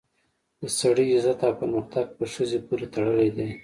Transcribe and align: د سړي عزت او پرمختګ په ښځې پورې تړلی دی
د 0.61 0.63
سړي 0.79 1.05
عزت 1.15 1.39
او 1.47 1.53
پرمختګ 1.59 2.05
په 2.17 2.23
ښځې 2.33 2.59
پورې 2.67 2.85
تړلی 2.93 3.29
دی 3.37 3.49